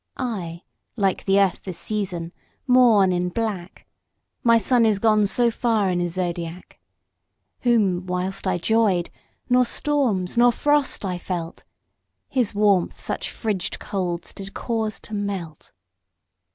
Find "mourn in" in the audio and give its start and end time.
2.65-3.29